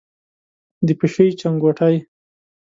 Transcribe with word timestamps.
د 0.85 0.87
پیشۍ 0.99 1.27
چنګوټی، 1.39 1.95